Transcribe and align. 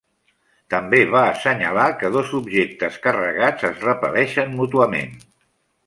També 0.73 1.01
va 1.15 1.21
assenyalar 1.33 1.85
que 2.01 2.11
dos 2.17 2.33
objectes 2.39 2.99
carregats 3.05 3.69
es 3.71 3.87
repel·leixen 3.91 4.55
mútuament. 4.63 5.19